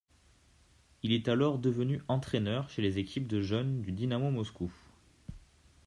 Il 1.03 1.11
est 1.11 1.27
alors 1.27 1.59
devenu 1.59 2.01
entraîneur 2.07 2.67
chez 2.71 2.81
les 2.81 2.97
équipes 2.97 3.27
de 3.27 3.43
jeunes 3.43 3.81
du 3.83 3.91
Dinamo 3.91 4.31
Moscou. 4.31 4.73